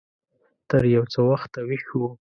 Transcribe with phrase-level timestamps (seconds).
[0.69, 2.01] تر يو څه وخته ويښ و.